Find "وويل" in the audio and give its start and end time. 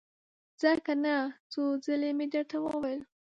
2.61-3.01